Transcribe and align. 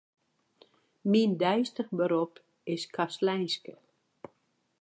Myn 1.11 1.31
deistich 1.43 1.91
berop 2.01 2.33
is 2.77 2.83
kastleinske. 2.97 3.75